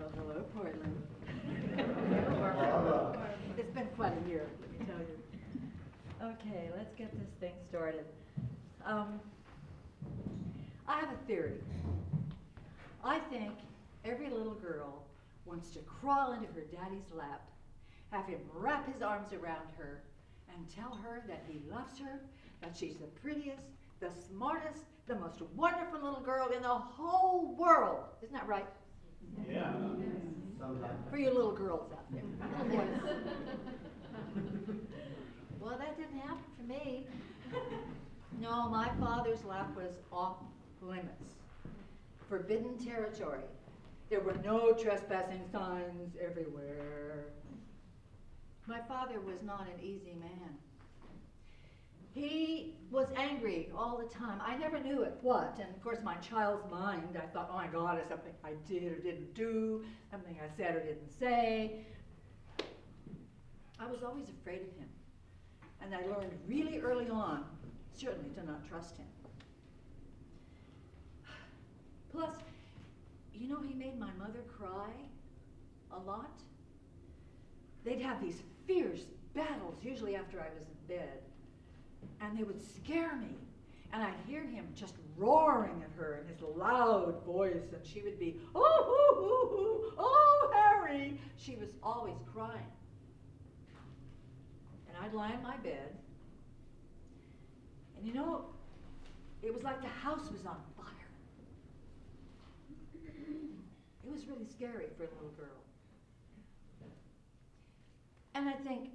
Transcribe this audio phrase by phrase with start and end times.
[0.00, 1.02] Well, hello, Portland.
[3.58, 6.32] it's been quite a year, let me tell you.
[6.32, 8.06] Okay, let's get this thing started.
[8.86, 9.20] Um,
[10.88, 11.60] I have a theory.
[13.04, 13.52] I think
[14.06, 15.04] every little girl
[15.44, 17.42] wants to crawl into her daddy's lap,
[18.10, 20.00] have him wrap his arms around her,
[20.48, 22.22] and tell her that he loves her,
[22.62, 23.66] that she's the prettiest,
[24.00, 28.04] the smartest, the most wonderful little girl in the whole world.
[28.22, 28.66] Isn't that right?
[29.48, 29.72] Yeah.
[31.10, 32.22] For you little girls out there.
[35.60, 37.06] well, that didn't happen for me.
[38.40, 40.36] No, my father's lap was off
[40.80, 41.34] limits,
[42.28, 43.42] forbidden territory.
[44.08, 47.24] There were no trespassing signs everywhere.
[48.66, 50.56] My father was not an easy man.
[52.12, 54.40] He was angry all the time.
[54.44, 55.58] I never knew it what.
[55.60, 58.92] And of course, my child's mind, I thought, oh my God, it's something I did
[58.92, 61.84] or didn't do, something I said or didn't say.
[63.78, 64.88] I was always afraid of him.
[65.82, 67.44] And I learned really early on,
[67.94, 69.06] certainly, to not trust him.
[72.12, 72.34] Plus,
[73.32, 74.90] you know, he made my mother cry
[75.92, 76.40] a lot.
[77.84, 81.20] They'd have these fierce battles, usually after I was in bed
[82.20, 83.36] and they would scare me.
[83.92, 88.18] And I'd hear him just roaring at her in his loud voice, and she would
[88.18, 91.20] be, oh, hoo, hoo, oh, Harry.
[91.36, 92.70] She was always crying.
[94.88, 95.96] And I'd lie in my bed,
[97.96, 98.44] and you know,
[99.42, 100.86] it was like the house was on fire.
[104.04, 105.48] It was really scary for a little girl.
[108.34, 108.90] And I think,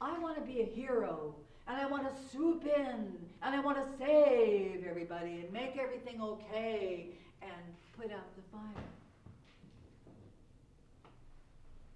[0.00, 1.34] I want to be a hero
[1.68, 6.20] and I want to swoop in and I want to save everybody and make everything
[6.20, 7.08] okay
[7.42, 7.52] and
[7.96, 8.84] put out the fire.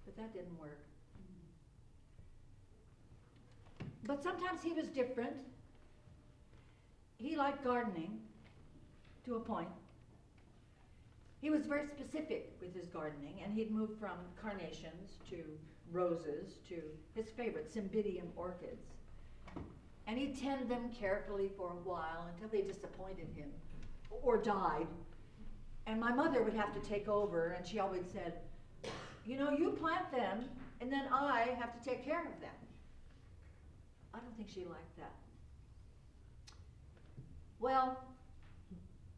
[0.05, 0.79] But that didn't work.
[4.05, 5.35] But sometimes he was different.
[7.17, 8.19] He liked gardening
[9.25, 9.69] to a point.
[11.39, 15.37] He was very specific with his gardening, and he'd moved from carnations to
[15.91, 16.81] roses to
[17.15, 18.85] his favorite, cymbidium orchids.
[20.07, 23.49] And he tended them carefully for a while until they disappointed him
[24.09, 24.87] or died.
[25.87, 28.33] And my mother would have to take over, and she always said,
[29.25, 30.45] You know, you plant them,
[30.79, 32.49] and then I have to take care of them.
[34.13, 35.13] I don't think she liked that.
[37.59, 38.03] Well,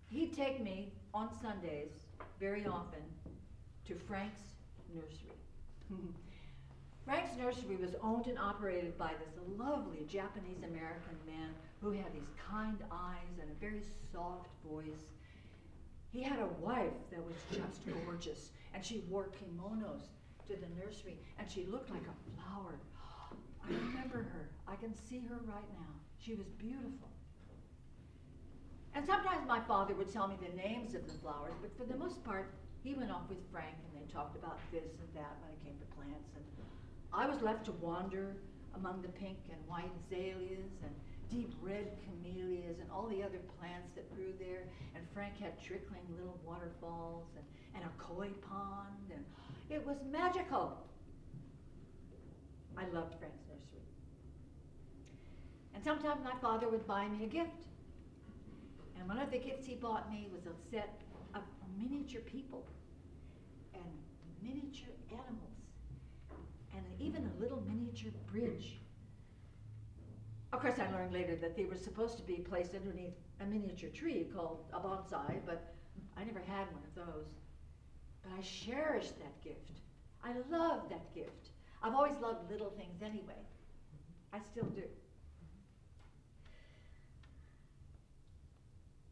[0.07, 1.91] he'd take me on Sundays
[2.39, 3.01] very often
[3.85, 4.41] to Frank's
[4.93, 5.37] nursery.
[7.05, 11.49] Frank's nursery was owned and operated by this lovely Japanese American man
[11.81, 13.81] who had these kind eyes and a very
[14.11, 15.11] soft voice.
[16.11, 20.07] He had a wife that was just gorgeous, and she wore kimonos
[20.47, 22.79] to the nursery, and she looked like a flower.
[23.65, 24.49] I remember her.
[24.67, 25.93] I can see her right now.
[26.19, 27.09] She was beautiful.
[28.95, 31.97] And sometimes my father would tell me the names of the flowers, but for the
[31.97, 32.53] most part,
[32.83, 35.79] he went off with Frank and they talked about this and that when it came
[35.79, 36.43] to plants and
[37.13, 38.35] I was left to wander
[38.75, 40.91] among the pink and white azaleas and
[41.29, 44.63] deep red camellias and all the other plants that grew there.
[44.95, 49.11] And Frank had trickling little waterfalls and, and a koi pond.
[49.13, 49.23] And
[49.69, 50.77] it was magical.
[52.75, 53.85] I loved Frank's nursery.
[55.75, 57.67] And sometimes my father would buy me a gift.
[58.97, 60.99] And one of the gifts he bought me was a set
[61.35, 61.41] of
[61.77, 62.65] miniature people
[63.75, 63.83] and
[64.41, 65.52] miniature animals
[66.75, 68.79] and even a little miniature bridge.
[70.51, 73.89] Of course, I learned later that they were supposed to be placed underneath a miniature
[73.89, 75.73] tree called a bonsai, but
[76.15, 77.27] I never had one of those.
[78.21, 79.81] But I cherished that gift.
[80.23, 81.49] I love that gift.
[81.81, 83.41] I've always loved little things anyway.
[84.31, 84.83] I still do.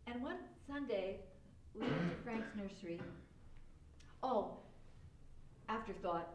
[0.07, 1.19] And one Sunday,
[1.73, 2.99] we went to Frank's nursery.
[4.23, 4.57] Oh,
[5.69, 6.29] afterthought,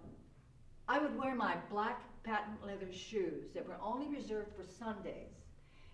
[0.88, 5.33] I would wear my black patent leather shoes that were only reserved for Sundays.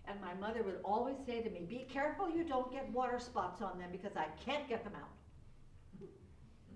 [0.05, 3.61] And my mother would always say to me, Be careful you don't get water spots
[3.61, 5.09] on them because I can't get them out.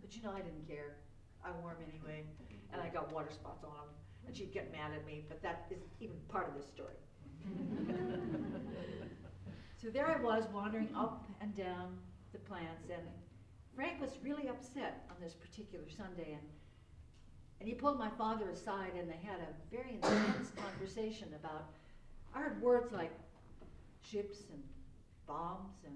[0.02, 0.96] But you know, I didn't care.
[1.44, 2.24] I wore them anyway,
[2.72, 3.90] and I got water spots on them.
[4.26, 6.96] And she'd get mad at me, but that is even part of this story.
[9.82, 11.98] so there I was wandering up and down
[12.34, 13.04] the plants, and
[13.76, 16.42] Frank was really upset on this particular Sunday, and
[17.60, 21.66] and he pulled my father aside and they had a very intense conversation about,
[22.36, 23.12] I heard words like
[24.02, 24.62] ships and
[25.28, 25.96] bombs and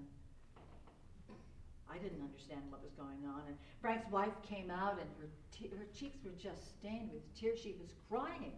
[1.92, 3.42] I didn't understand what was going on.
[3.46, 7.60] And Frank's wife came out, and her, te- her cheeks were just stained with tears.
[7.60, 8.52] She was crying.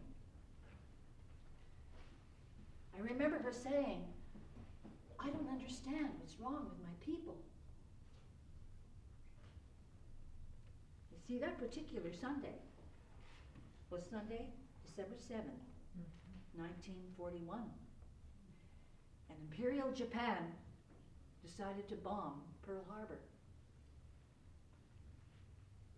[2.97, 4.05] I remember her saying,
[5.19, 7.35] I don't understand what's wrong with my people.
[11.11, 12.55] You see, that particular Sunday
[13.95, 14.47] was Sunday,
[14.85, 15.63] December 7th,
[16.57, 17.59] 1941.
[17.59, 17.71] Mm-hmm.
[19.31, 20.39] And Imperial Japan
[21.47, 23.21] decided to bomb Pearl Harbor.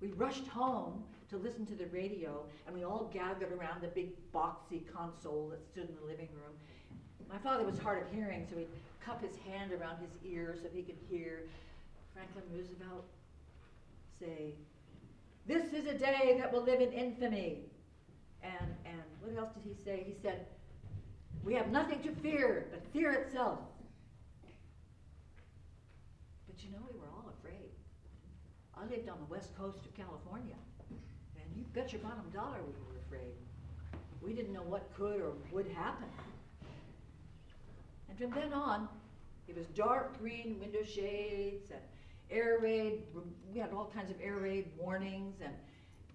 [0.03, 4.11] We rushed home to listen to the radio, and we all gathered around the big
[4.31, 6.53] boxy console that stood in the living room.
[7.31, 8.69] My father was hard of hearing, so he'd
[9.01, 11.45] cup his hand around his ear so he could hear
[12.13, 13.07] Franklin Roosevelt
[14.21, 14.53] say,
[15.47, 17.61] This is a day that will live in infamy.
[18.43, 20.05] And, and what else did he say?
[20.07, 20.47] He said,
[21.45, 23.59] We have nothing to fear but fear itself.
[26.47, 27.71] But you know, we were all afraid.
[28.75, 30.57] I lived on the west coast of California,
[30.91, 33.35] and you bet your bottom dollar we were afraid.
[34.23, 36.09] We didn't know what could or would happen.
[38.09, 38.89] And from then on,
[39.49, 41.81] it was dark green window shades and
[42.31, 43.03] air raid.
[43.53, 45.55] We had all kinds of air raid warnings and,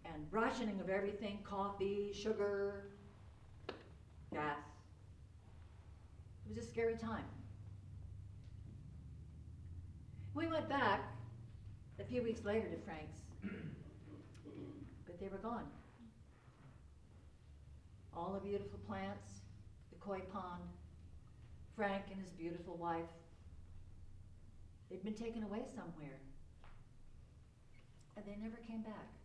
[0.05, 2.91] and rationing of everything coffee, sugar,
[4.33, 4.57] gas.
[6.45, 7.25] It was a scary time.
[10.33, 11.01] We went back
[11.99, 13.19] a few weeks later to Frank's,
[15.05, 15.65] but they were gone.
[18.13, 19.41] All the beautiful plants,
[19.91, 20.63] the koi pond,
[21.75, 23.09] Frank and his beautiful wife.
[24.89, 26.19] They'd been taken away somewhere,
[28.15, 29.20] and they never came back.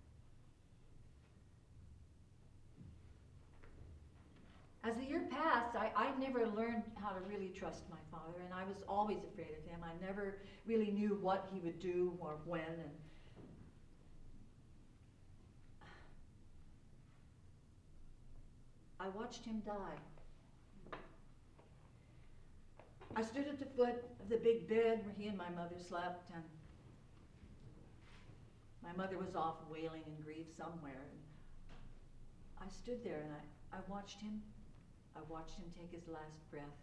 [4.87, 8.55] As the year passed, I, I never learned how to really trust my father, and
[8.55, 9.81] I was always afraid of him.
[9.83, 12.61] I never really knew what he would do or when.
[12.61, 12.91] And
[19.01, 19.99] I watched him die.
[23.17, 26.31] I stood at the foot of the big bed where he and my mother slept,
[26.33, 26.45] and
[28.85, 31.07] my mother was off wailing in grief somewhere.
[31.11, 34.43] And I stood there and I, I watched him
[35.17, 36.79] I watched him take his last breath.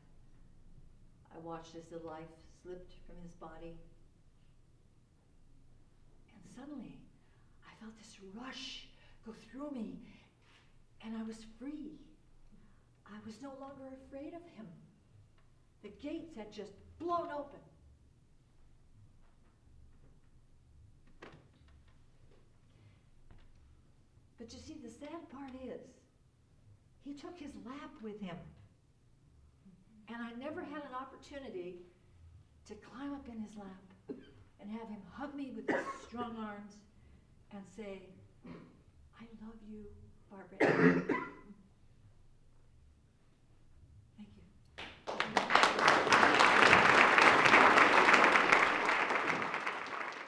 [1.34, 3.78] I watched as the life slipped from his body.
[6.34, 6.98] And suddenly,
[7.68, 8.88] I felt this rush
[9.26, 10.00] go through me,
[11.06, 12.00] and I was free.
[13.06, 14.68] I was no longer afraid of him.
[15.84, 17.60] The gates had just blown open.
[24.40, 26.03] But you see, the sad part is,
[27.04, 28.36] he took his lap with him.
[30.10, 31.76] And I never had an opportunity
[32.68, 34.18] to climb up in his lap
[34.60, 36.74] and have him hug me with his strong arms
[37.52, 38.02] and say,
[39.20, 39.86] I love you,
[40.30, 41.04] Barbara.